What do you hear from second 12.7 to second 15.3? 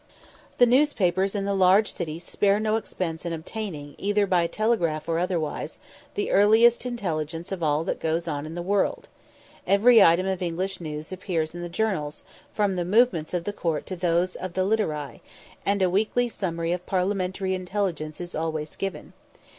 the movements of the court to those of the literati;